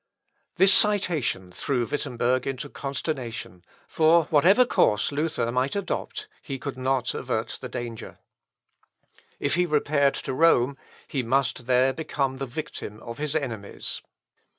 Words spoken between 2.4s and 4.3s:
into consternation; for